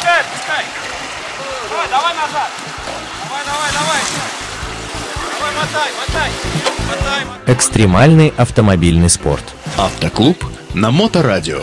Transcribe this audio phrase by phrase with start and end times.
[0.00, 0.64] отпускай, отпускай.
[1.68, 2.50] Давай, давай назад.
[3.24, 4.00] Давай, давай, давай.
[5.38, 6.30] Давай, мотай, мотай.
[6.88, 7.54] Мотай, мотай.
[7.54, 9.44] Экстремальный автомобильный спорт.
[9.76, 10.44] Автоклуб
[10.74, 11.58] на Моторадио.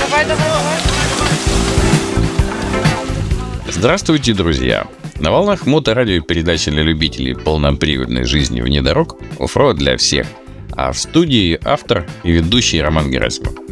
[0.00, 0.78] Давай, давай, давай.
[3.68, 4.86] Здравствуйте, друзья!
[5.20, 10.26] На волнах моторадио передача для любителей полноприводной жизни вне дорог «Оффроуд для всех»,
[10.72, 13.67] а в студии автор и ведущий Роман Герасимов.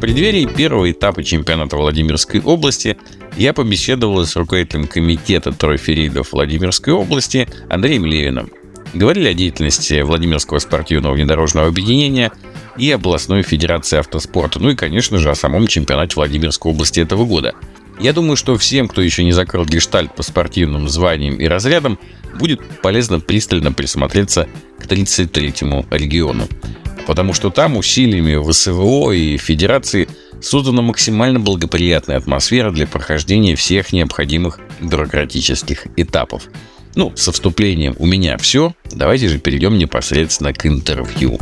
[0.00, 2.96] Преддверии первого этапа чемпионата Владимирской области
[3.36, 8.50] я побеседовал с руководителем комитета троферидов Владимирской области Андреем Левиным.
[8.94, 12.32] Говорили о деятельности Владимирского спортивного внедорожного объединения
[12.78, 17.54] и областной федерации автоспорта, ну и, конечно же, о самом чемпионате Владимирской области этого года.
[18.00, 21.98] Я думаю, что всем, кто еще не закрыл гештальт по спортивным званиям и разрядам,
[22.38, 24.48] будет полезно пристально присмотреться
[24.78, 26.48] к 33-му региону.
[27.06, 30.08] Потому что там усилиями ВСВО и Федерации
[30.40, 36.44] создана максимально благоприятная атмосфера для прохождения всех необходимых бюрократических этапов.
[36.94, 38.74] Ну, со вступлением у меня все.
[38.90, 41.38] Давайте же перейдем непосредственно к интервью.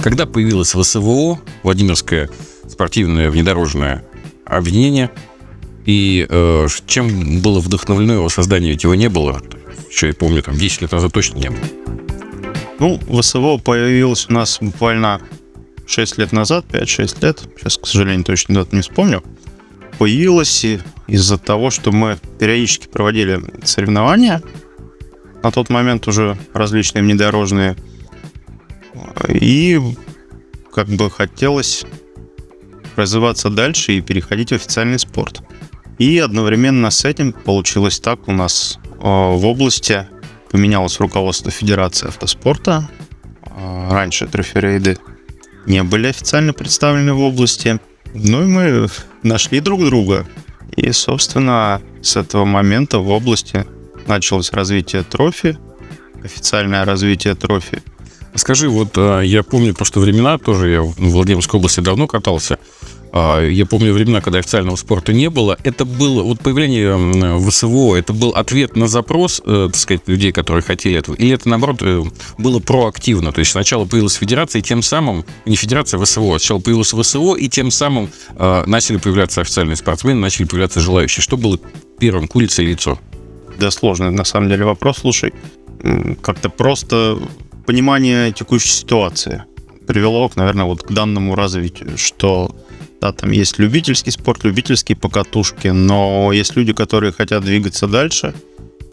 [0.00, 2.30] Когда появилось ВСВО, Владимирское
[2.68, 4.04] спортивное внедорожное
[4.44, 5.10] объединение,
[5.84, 9.40] и э, чем было вдохновлено его создание, ведь его не было.
[9.90, 12.05] Еще я помню, там 10 лет назад точно не было.
[12.78, 15.20] Ну, ВСВО появилось у нас буквально
[15.86, 17.42] 6 лет назад, 5-6 лет.
[17.56, 19.22] Сейчас, к сожалению, точно дату не вспомню.
[19.98, 20.66] Появилось
[21.06, 24.42] из-за того, что мы периодически проводили соревнования.
[25.42, 27.76] На тот момент уже различные внедорожные.
[29.28, 29.80] И
[30.72, 31.86] как бы хотелось
[32.96, 35.42] развиваться дальше и переходить в официальный спорт.
[35.98, 40.06] И одновременно с этим получилось так у нас э, в области
[40.50, 42.88] поменялось руководство Федерации автоспорта.
[43.44, 44.98] Э, раньше троферейды
[45.66, 47.80] не были официально представлены в области.
[48.14, 48.88] Ну и мы
[49.22, 50.26] нашли друг друга.
[50.76, 53.66] И, собственно, с этого момента в области
[54.06, 55.58] началось развитие трофи,
[56.22, 57.82] официальное развитие трофи.
[58.34, 62.58] Скажи, вот а, я помню просто времена, тоже я в Владимирской области давно катался.
[63.18, 65.56] А, Я помню времена, когда официального спорта не было.
[65.64, 70.62] Это было, вот появление ВСВО, это был ответ на запрос, э, так сказать, людей, которые
[70.62, 71.14] хотели этого?
[71.14, 72.02] Или это, наоборот, э,
[72.36, 73.32] было проактивно?
[73.32, 77.36] То есть сначала появилась федерация, и тем самым, не федерация, а ВСВО, сначала появилась ВСВО,
[77.36, 81.22] и тем самым э, начали появляться официальные спортсмены, начали появляться желающие.
[81.22, 81.58] Что было
[81.98, 82.98] первым, курица и яйцо?
[83.58, 84.98] Да, сложный на самом деле вопрос.
[84.98, 85.32] Слушай,
[86.20, 87.18] как-то просто
[87.64, 89.44] понимание текущей ситуации
[89.86, 92.54] привело, наверное, вот к данному развитию, что
[93.00, 98.34] да, там есть любительский спорт, любительские покатушки, но есть люди, которые хотят двигаться дальше,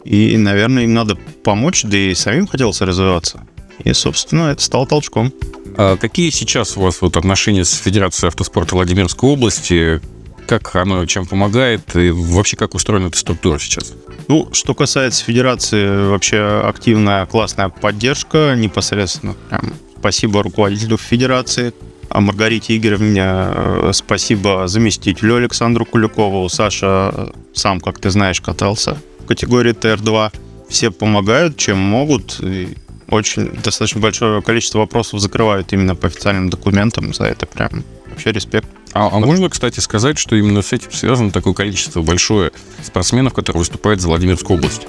[0.04, 3.46] и, наверное, им надо помочь, да и самим хотелось развиваться.
[3.82, 5.32] И, собственно, это стало толчком.
[5.76, 10.00] А какие сейчас у вас вот отношения с Федерацией автоспорта Владимирской области?
[10.46, 11.96] Как оно чем помогает?
[11.96, 13.94] И вообще, как устроена эта структура сейчас?
[14.28, 21.72] Ну, что касается федерации, вообще активная, классная поддержка, непосредственно прям спасибо руководителю федерации,
[22.10, 26.48] Маргарите Игоревне э, спасибо заместителю Александру Куликову.
[26.48, 30.32] Саша э, сам, как ты знаешь, катался в категории ТР-2.
[30.68, 32.40] Все помогают, чем могут.
[32.40, 32.76] И
[33.08, 37.12] очень достаточно большое количество вопросов закрывают именно по официальным документам.
[37.14, 38.68] За это прям вообще респект.
[38.92, 43.60] А, а можно, кстати, сказать, что именно с этим связано такое количество большое спортсменов, которые
[43.60, 44.86] выступают за Владимирскую область?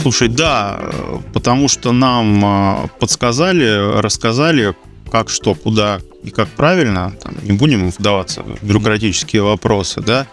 [0.00, 4.74] Слушай, да, э, потому что нам подсказали, рассказали,
[5.08, 7.14] как что, куда и как правильно.
[7.22, 10.26] Там, не будем вдаваться в бюрократические вопросы, да.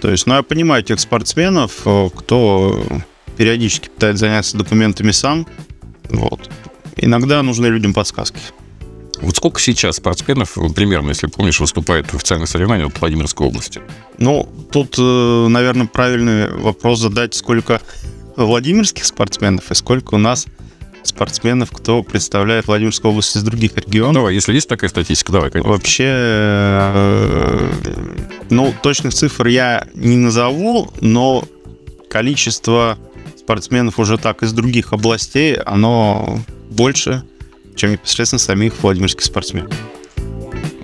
[0.00, 2.84] То есть, ну, я понимаю тех спортсменов, э, кто
[3.36, 5.46] периодически пытается заняться документами сам.
[6.10, 6.50] Вот.
[6.96, 8.38] Иногда нужны людям подсказки.
[9.20, 13.80] Вот сколько сейчас спортсменов, примерно, если помнишь, выступает в официальных соревнованиях в Владимирской области?
[14.18, 17.80] Ну, тут, э, наверное, правильный вопрос задать, сколько
[18.36, 20.46] владимирских спортсменов и сколько у нас
[21.08, 24.14] спортсменов, кто представляет Владимирскую область из других регионов.
[24.14, 25.72] Давай, если есть такая статистика, давай, конечно.
[25.72, 27.72] Вообще, э,
[28.50, 31.44] ну, точных цифр я не назову, но
[32.08, 32.98] количество
[33.36, 37.22] спортсменов уже так из других областей, оно больше,
[37.76, 39.72] чем непосредственно самих владимирских спортсменов.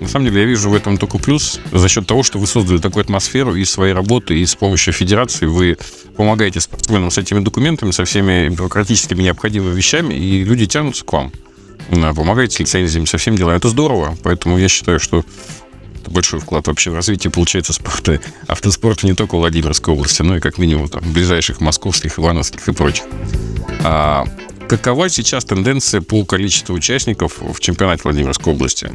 [0.03, 2.77] На самом деле я вижу в этом только плюс за счет того, что вы создали
[2.77, 5.77] такую атмосферу и своей работы, и с помощью федерации вы
[6.17, 11.31] помогаете спортсменам с этими документами, со всеми бюрократическими необходимыми вещами, и люди тянутся к вам.
[11.89, 13.55] Помогаете с лицензиями, со всеми делами.
[13.55, 15.23] Это здорово, поэтому я считаю, что
[16.07, 20.41] большой вклад вообще в развитие, получается, спорта, автоспорта не только в Владимирской области, но и
[20.41, 23.05] как минимум там, ближайших московских, ивановских и прочих.
[23.83, 24.25] А,
[24.67, 28.91] какова сейчас тенденция по количеству участников в чемпионате Владимирской области?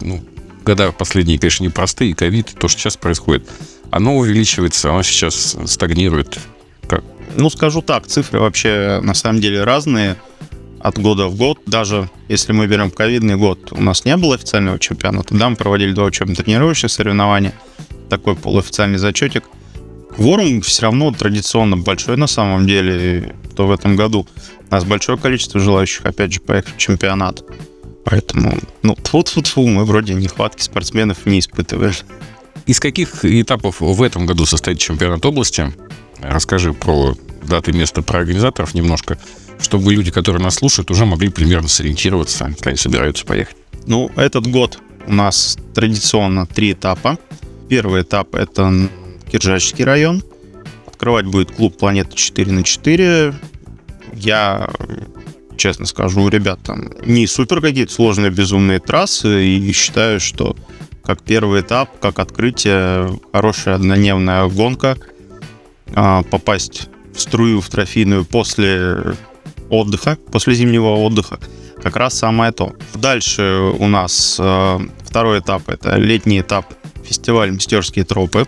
[0.00, 0.22] Ну,
[0.62, 3.48] года последние, конечно, непростые, ковид, то, что сейчас происходит,
[3.90, 6.38] оно увеличивается, оно сейчас стагнирует.
[6.88, 7.04] Как?
[7.36, 10.16] Ну, скажу так, цифры вообще на самом деле разные
[10.80, 11.58] от года в год.
[11.66, 15.28] Даже если мы берем ковидный год, у нас не было официального чемпионата.
[15.28, 17.54] Тогда мы проводили два учебно-тренировочных соревнования.
[18.10, 19.44] Такой полуофициальный зачетик.
[20.16, 24.26] Кворум все равно традиционно большой на самом деле, то в этом году.
[24.70, 27.42] У нас большое количество желающих, опять же, поехать в чемпионат.
[28.12, 31.94] Поэтому, ну, тьфу тьфу тьфу мы вроде нехватки спортсменов не испытывали.
[32.66, 35.72] Из каких этапов в этом году состоит чемпионат области?
[36.20, 39.16] Расскажи про даты, место, про организаторов немножко,
[39.58, 43.56] чтобы люди, которые нас слушают, уже могли примерно сориентироваться, когда они собираются поехать.
[43.86, 47.16] Ну, этот год у нас традиционно три этапа.
[47.70, 48.90] Первый этап— это
[49.30, 50.22] Киржачский район.
[50.86, 53.34] Открывать будет клуб «Планета 4 на 4».
[54.12, 54.68] Я,
[55.56, 60.56] честно скажу, ребят, там не супер какие-то сложные безумные трассы, и считаю, что
[61.04, 64.96] как первый этап, как открытие, хорошая однодневная гонка,
[65.94, 69.14] а, попасть в струю, в трофейную после
[69.68, 71.38] отдыха, после зимнего отдыха,
[71.82, 72.74] как раз самое то.
[72.94, 76.72] Дальше у нас э, второй этап, это летний этап
[77.04, 78.46] фестиваль «Мастерские тропы».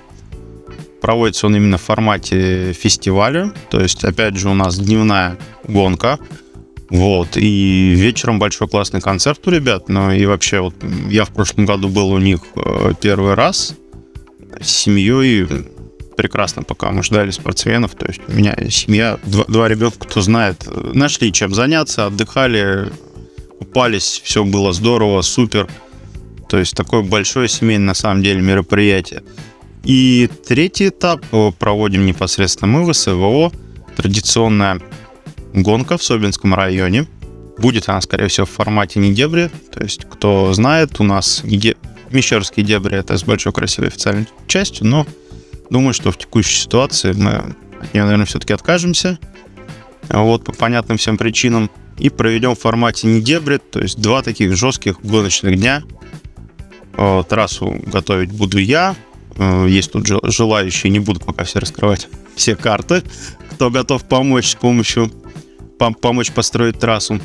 [1.00, 6.18] Проводится он именно в формате фестиваля, то есть, опять же, у нас дневная гонка,
[6.90, 10.74] вот, и вечером большой классный концерт у ребят, ну и вообще, вот
[11.10, 13.74] я в прошлом году был у них э, первый раз
[14.60, 15.46] с семьей,
[16.16, 17.94] прекрасно, пока мы ждали спортсменов.
[17.94, 22.92] То есть у меня семья, два, два ребенка, кто знает, нашли чем заняться, отдыхали,
[23.58, 25.68] купались, все было здорово, супер.
[26.48, 29.22] То есть такое большое семейное на самом деле мероприятие.
[29.82, 31.24] И третий этап
[31.58, 33.52] проводим непосредственно мы в СВО.
[33.96, 34.80] Традиционная
[35.54, 37.06] гонка в Собинском районе.
[37.56, 39.50] Будет она, скорее всего, в формате не дебри.
[39.72, 41.42] То есть, кто знает, у нас
[42.10, 45.06] Мещерские дебри это с большой красивой официальной частью, но
[45.70, 49.18] Думаю, что в текущей ситуации мы от нее, наверное, все-таки откажемся.
[50.08, 51.70] Вот, по понятным всем причинам.
[51.98, 55.82] И проведем в формате не дебрит, то есть два таких жестких гоночных дня.
[57.28, 58.94] Трассу готовить буду я.
[59.36, 63.02] Э, есть тут желающие, не буду пока все раскрывать все карты.
[63.52, 65.10] Кто готов помочь с помощью,
[65.78, 67.20] помочь построить трассу.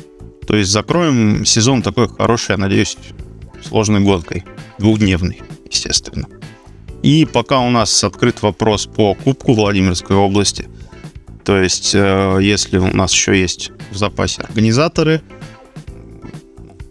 [0.46, 2.96] То есть закроем сезон такой хороший, я надеюсь,
[3.62, 4.44] сложной гонкой.
[4.78, 6.26] Двухдневный, естественно.
[7.02, 10.68] И пока у нас открыт вопрос по Кубку Владимирской области,
[11.44, 15.22] то есть э, если у нас еще есть в запасе организаторы,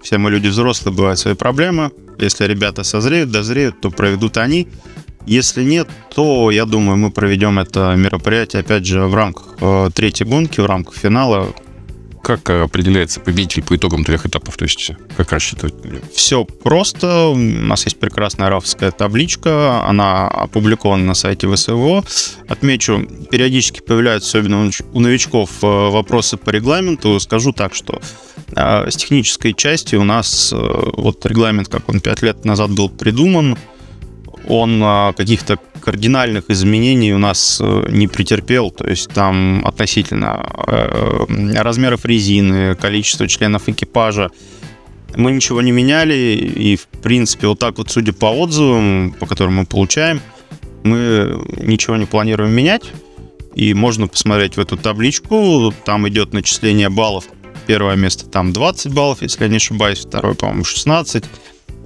[0.02, 1.92] все мы люди взрослые, бывают свои проблемы.
[2.18, 4.68] Если ребята созреют, дозреют, то проведут они.
[5.26, 10.26] Если нет, то, я думаю, мы проведем это мероприятие, опять же, в рамках э, третьей
[10.26, 11.54] гонки, в рамках финала,
[12.22, 14.58] как определяется победитель по итогам трех этапов?
[14.58, 15.74] То есть как рассчитывать?
[16.14, 17.28] Все просто.
[17.28, 19.84] У нас есть прекрасная рафская табличка.
[19.86, 22.04] Она опубликована на сайте ВСВО.
[22.48, 27.20] Отмечу, периодически появляются, особенно у новичков, э, вопросы по регламенту.
[27.20, 28.02] Скажу так, что
[28.56, 32.90] э, с технической части у нас э, вот регламент, как он пять лет назад был
[32.90, 33.58] придуман,
[34.48, 34.84] он
[35.16, 42.76] каких-то кардинальных изменений у нас э, не претерпел, то есть там относительно э, размеров резины,
[42.76, 44.30] количества членов экипажа,
[45.16, 49.56] мы ничего не меняли, и, в принципе, вот так вот, судя по отзывам, по которым
[49.56, 50.22] мы получаем,
[50.84, 52.84] мы ничего не планируем менять,
[53.56, 57.26] и можно посмотреть в эту табличку, там идет начисление баллов.
[57.66, 61.26] Первое место там 20 баллов, если я не ошибаюсь, второе, по-моему, 16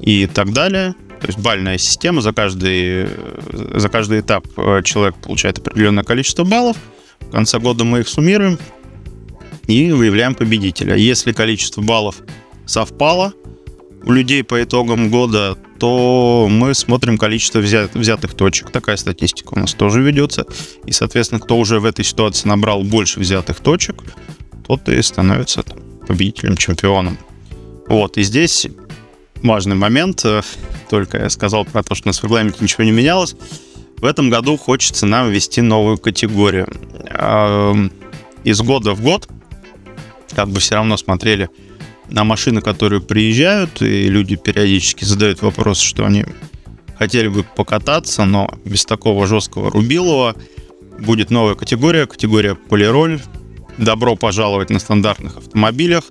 [0.01, 0.95] и так далее.
[1.23, 3.07] То есть бальная система, за каждый,
[3.53, 6.75] за каждый этап э, человек получает определенное количество баллов.
[7.21, 8.59] В конце года мы их суммируем
[9.67, 10.97] и выявляем победителя.
[10.97, 12.17] Если количество баллов
[12.65, 13.31] совпало
[14.03, 18.71] у людей по итогам года, то мы смотрим количество взят, взятых точек.
[18.71, 20.45] Такая статистика у нас тоже ведется.
[20.85, 24.03] И, соответственно, кто уже в этой ситуации набрал больше взятых точек,
[24.67, 25.63] тот и становится
[26.05, 27.17] победителем, чемпионом.
[27.87, 28.67] Вот, и здесь
[29.43, 30.23] важный момент.
[30.25, 30.41] Э,
[30.89, 33.35] только я сказал про то, что у нас в регламенте ничего не менялось.
[33.97, 36.67] В этом году хочется нам ввести новую категорию.
[37.09, 37.91] Эм,
[38.43, 39.29] из года в год
[40.35, 41.49] как бы все равно смотрели
[42.09, 46.25] на машины, которые приезжают, и люди периодически задают вопрос, что они
[46.97, 50.35] хотели бы покататься, но без такого жесткого рубилова
[50.99, 53.19] будет новая категория, категория полироль.
[53.77, 56.03] Добро пожаловать на стандартных автомобилях.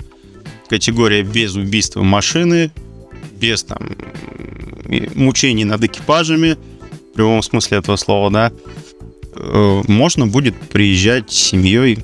[0.69, 2.73] Категория без убийства машины,
[3.43, 3.97] без там
[5.15, 6.57] мучений над экипажами,
[7.11, 8.53] в прямом смысле этого слова, да,
[9.35, 11.99] э, можно будет приезжать с семьей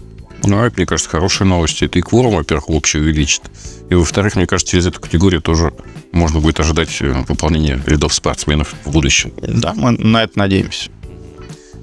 [0.44, 1.82] Ну, а это, мне кажется, хорошая новость.
[1.82, 3.42] Это и кворум, во-первых, общий увеличит.
[3.90, 5.72] И, во-вторых, мне кажется, через эту категорию тоже
[6.12, 9.32] можно будет ожидать э, выполнения рядов спортсменов в будущем.
[9.42, 10.90] Да, мы на это надеемся.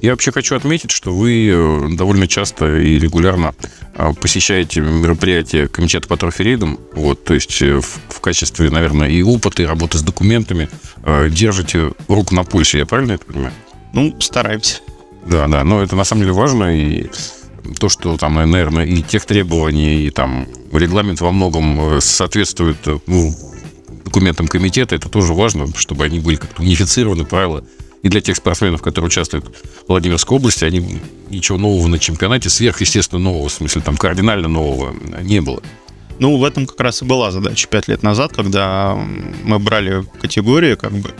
[0.01, 3.55] Я вообще хочу отметить, что вы э, довольно часто и регулярно
[3.95, 9.21] а, посещаете мероприятия комитета по трофи-рейдам, вот, то есть э, в, в качестве, наверное, и
[9.23, 10.69] опыта, и работы с документами
[11.03, 13.53] э, держите руку на пульсе, я правильно это понимаю?
[13.93, 14.81] Ну, стараемся.
[15.25, 17.09] Да, да, но это на самом деле важно, и
[17.79, 23.33] то, что там, наверное, и тех требований, и там регламент во многом соответствует ну,
[24.03, 27.63] документам комитета, это тоже важно, чтобы они были как-то унифицированы, правила
[28.05, 30.99] и для тех спортсменов, которые участвуют в Владимирской области, они
[31.31, 35.63] ничего нового на чемпионате, сверхъестественно нового, в смысле там кардинально нового не было.
[36.17, 38.97] Ну, в этом как раз и была задача пять лет назад, когда
[39.43, 41.13] мы брали категории, как бы,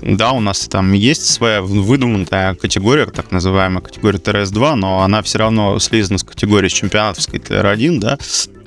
[0.00, 5.38] да, у нас там есть своя выдуманная категория, так называемая категория ТРС-2, но она все
[5.38, 8.18] равно слизана с категории чемпионатовской ТР-1, да,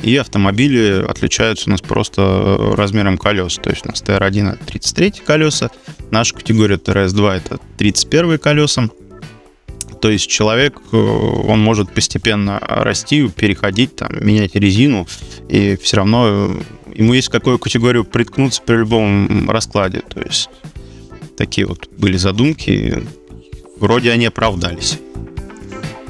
[0.02, 3.60] и автомобили отличаются у нас просто размером колес.
[3.62, 5.70] То есть у нас ТР-1 это 33 колеса,
[6.12, 8.90] наша категория ТРС-2 это 31 колеса.
[10.06, 15.08] То есть человек, э, он может постепенно расти, переходить, там, менять резину,
[15.50, 16.56] и все равно э,
[16.94, 20.04] ему есть какую категорию приткнуться при любом раскладе.
[20.08, 20.52] То есть
[21.36, 23.04] такие вот были задумки,
[23.80, 25.00] вроде они оправдались.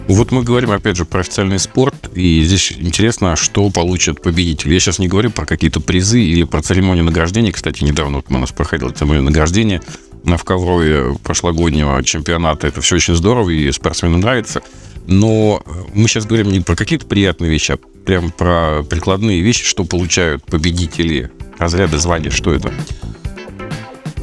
[0.09, 4.73] Вот мы говорим, опять же, про официальный спорт, и здесь интересно, что получат победители.
[4.73, 7.53] Я сейчас не говорю про какие-то призы или про церемонию награждения.
[7.53, 9.81] Кстати, недавно вот у нас проходила церемония награждения
[10.25, 12.67] в Коврове прошлогоднего чемпионата.
[12.67, 14.61] Это все очень здорово, и спортсменам нравится.
[15.07, 15.61] Но
[15.93, 20.43] мы сейчас говорим не про какие-то приятные вещи, а прям про прикладные вещи, что получают
[20.45, 22.31] победители разряда звания.
[22.31, 22.73] Что это?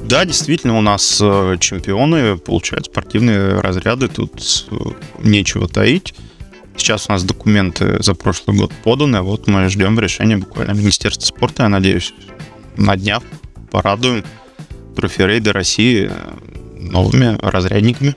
[0.05, 4.77] Да, действительно, у нас э, чемпионы получают спортивные разряды, тут э,
[5.23, 6.15] нечего таить.
[6.77, 11.63] Сейчас у нас документы за прошлый год поданы, вот мы ждем решения буквально Министерства спорта,
[11.63, 12.13] я надеюсь,
[12.77, 13.23] на днях
[13.71, 14.25] порадуем
[14.95, 16.33] трофи-рейды России э,
[16.77, 18.17] новыми разрядниками.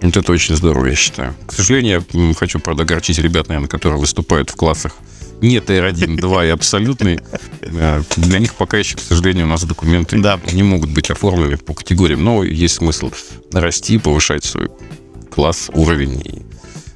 [0.00, 1.34] Вот это очень здорово, я считаю.
[1.46, 4.94] К сожалению, я хочу, правда, огорчить ребят, наверное, которые выступают в классах
[5.42, 7.20] нет R1, 2 и абсолютный.
[7.62, 10.40] Э, для них пока еще, к сожалению, у нас документы да.
[10.52, 12.24] не могут быть оформлены по категориям.
[12.24, 13.10] Но есть смысл
[13.52, 14.70] расти, повышать свой
[15.30, 16.42] класс, уровень и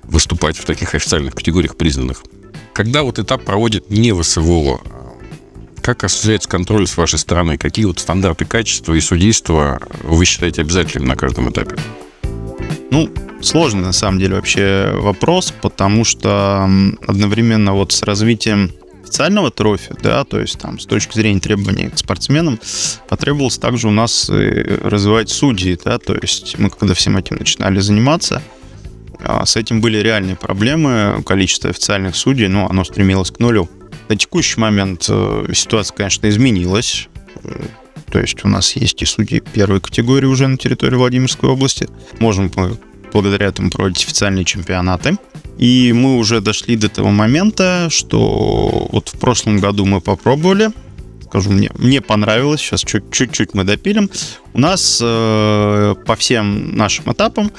[0.04, 2.22] выступать в таких официальных категориях признанных.
[2.72, 4.80] Когда вот этап проводит не ВСВО,
[5.84, 7.58] как осуществляется контроль с вашей стороны?
[7.58, 11.76] Какие вот стандарты качества и судейства вы считаете обязательными на каждом этапе?
[12.90, 13.10] Ну,
[13.42, 16.64] сложный на самом деле вообще вопрос, потому что
[17.06, 18.72] одновременно вот с развитием
[19.02, 22.58] официального трофи, да, то есть там с точки зрения требований к спортсменам,
[23.06, 28.42] потребовалось также у нас развивать судьи, да, то есть мы когда всем этим начинали заниматься,
[29.22, 33.68] а, с этим были реальные проблемы, количество официальных судей, ну, оно стремилось к нулю.
[34.08, 37.08] На текущий момент э, ситуация, конечно, изменилась,
[38.14, 41.88] то есть у нас есть и судьи первой категории уже на территории Владимирской области.
[42.20, 42.50] Можем
[43.12, 45.16] благодаря этому проводить официальные чемпионаты.
[45.58, 50.70] И мы уже дошли до того момента, что вот в прошлом году мы попробовали,
[51.24, 54.08] скажу мне, мне понравилось, сейчас чуть-чуть мы допилим.
[54.52, 57.50] У нас э, по всем нашим этапам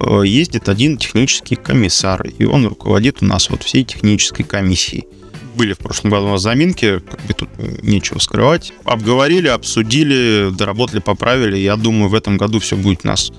[0.00, 5.06] э, ездит один технический комиссар, и он руководит у нас вот всей технической комиссией.
[5.54, 7.48] Были в прошлом году у нас заминки, как бы тут
[7.82, 8.72] нечего скрывать.
[8.84, 11.56] Обговорили, обсудили, доработали, поправили.
[11.56, 13.32] Я думаю, в этом году все будет у нас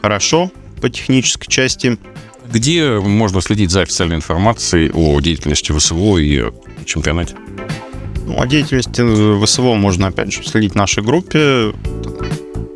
[0.00, 1.98] хорошо по технической части.
[2.50, 6.44] Где можно следить за официальной информацией о деятельности ВСВО и
[6.86, 7.34] чемпионате?
[8.26, 9.02] Ну, о деятельности
[9.44, 11.72] ВСВО можно, опять же, следить в нашей группе.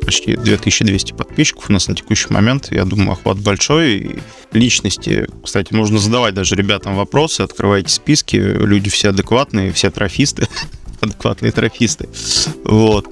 [0.05, 2.69] Почти 2200 подписчиков у нас на текущий момент.
[2.71, 3.97] Я думаю, охват большой.
[3.97, 4.19] И
[4.51, 8.35] личности, кстати, можно задавать даже ребятам вопросы, открывайте списки.
[8.35, 10.47] Люди все адекватные, все трофисты.
[11.01, 12.09] адекватные трофисты.
[12.63, 13.07] Вот.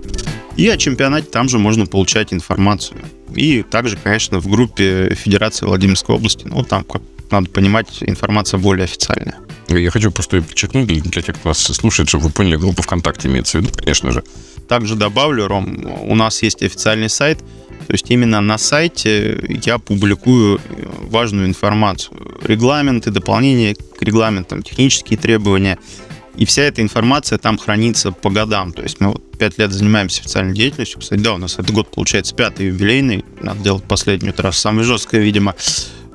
[0.58, 3.00] И о чемпионате там же можно получать информацию.
[3.36, 8.84] И также, конечно, в группе Федерации Владимирской области, ну, там, как надо понимать, информация более
[8.84, 9.36] официальная.
[9.70, 13.58] Я хочу просто подчеркнуть для тех, кто нас слушает, чтобы вы поняли, группа ВКонтакте имеется
[13.58, 14.24] в виду, конечно же.
[14.72, 17.40] Также добавлю, Ром, у нас есть официальный сайт,
[17.88, 20.62] то есть именно на сайте я публикую
[21.10, 22.16] важную информацию.
[22.42, 25.78] Регламенты, дополнения к регламентам, технические требования–
[26.38, 28.72] и вся эта информация там хранится по годам.
[28.72, 31.01] То есть мы вот пять лет занимаемся официальной деятельностью.
[31.01, 33.25] Кстати, да, у нас этот год получается пятый юбилейный.
[33.42, 34.62] Надо делать последнюю трассу.
[34.62, 35.56] Самая жесткая, видимо.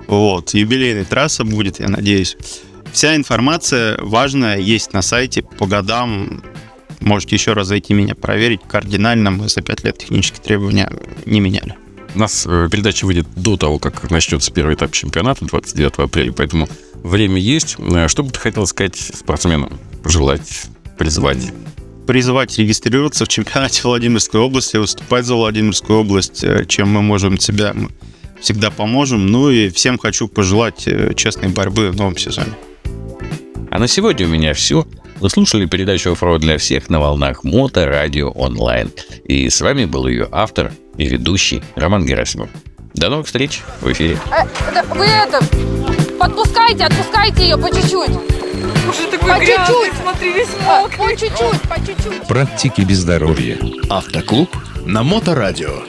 [0.06, 2.38] Вот, юбилейная трасса будет, я надеюсь.
[2.92, 6.42] Вся информация важная есть на сайте по годам.
[7.00, 8.60] Можете еще раз зайти меня проверить.
[8.68, 10.90] Кардинально мы за пять лет технические требования
[11.24, 11.76] не меняли.
[12.16, 16.66] У нас э, передача выйдет до того, как начнется первый этап чемпионата 29 апреля, поэтому
[16.94, 17.76] время есть.
[17.78, 19.78] Э, Что бы ты хотел сказать спортсменам?
[20.02, 20.62] Пожелать,
[20.96, 21.52] призвать?
[22.06, 27.74] Призывать регистрироваться в чемпионате Владимирской области, выступать за Владимирскую область, э, чем мы можем тебя
[27.74, 27.90] мы
[28.40, 29.26] всегда поможем.
[29.26, 32.54] Ну и всем хочу пожелать честной борьбы в новом сезоне.
[33.70, 34.86] А на сегодня у меня все.
[35.20, 38.90] Вы слушали передачу оффроуд для всех на волнах Мото Радио Онлайн.
[39.24, 42.50] И с вами был ее автор и ведущий Роман Герасимов.
[42.94, 44.18] До новых встреч в эфире.
[44.30, 45.40] Э, вы это,
[46.18, 48.10] подпускайте, отпускайте ее по чуть-чуть.
[48.10, 50.00] Уже такой По грязный, чуть-чуть.
[50.02, 50.98] смотри, весь А, мокрый.
[50.98, 52.26] По чуть-чуть, по чуть-чуть.
[52.28, 53.58] Практики без здоровья.
[53.90, 54.54] Автоклуб
[54.86, 55.82] на Моторадио.